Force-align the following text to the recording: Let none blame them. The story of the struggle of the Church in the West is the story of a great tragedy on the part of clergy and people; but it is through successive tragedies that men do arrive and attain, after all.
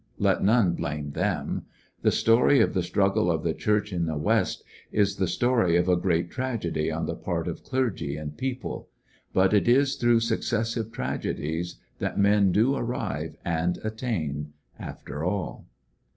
Let 0.17 0.43
none 0.43 0.73
blame 0.73 1.11
them. 1.11 1.67
The 2.01 2.09
story 2.11 2.59
of 2.59 2.73
the 2.73 2.81
struggle 2.81 3.29
of 3.29 3.43
the 3.43 3.53
Church 3.53 3.93
in 3.93 4.07
the 4.07 4.17
West 4.17 4.63
is 4.91 5.17
the 5.17 5.27
story 5.27 5.77
of 5.77 5.87
a 5.87 5.95
great 5.95 6.31
tragedy 6.31 6.91
on 6.91 7.05
the 7.05 7.13
part 7.13 7.47
of 7.47 7.61
clergy 7.63 8.15
and 8.17 8.35
people; 8.35 8.89
but 9.31 9.53
it 9.53 9.67
is 9.67 9.97
through 9.97 10.21
successive 10.21 10.91
tragedies 10.91 11.75
that 11.99 12.17
men 12.17 12.51
do 12.51 12.73
arrive 12.75 13.35
and 13.45 13.77
attain, 13.83 14.53
after 14.79 15.23
all. 15.23 15.67